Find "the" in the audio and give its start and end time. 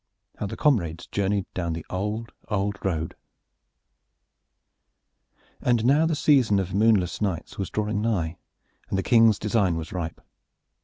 0.47-0.57, 1.73-1.85, 6.07-6.15, 6.69-6.75, 8.97-9.03